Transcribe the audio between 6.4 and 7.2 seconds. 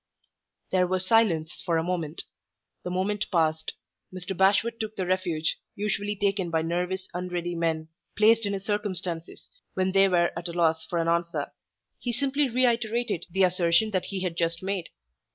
by nervous,